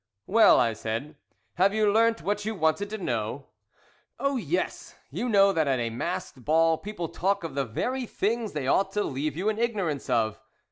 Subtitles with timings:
[0.25, 1.15] "Well," I said,
[1.57, 3.49] "have you learnt what you wanted to know?"
[4.19, 4.95] "Oh, yes!
[5.11, 8.91] You know that at a masked ball people talk of the very things they ought
[8.93, 10.41] to leave you in ignorance of."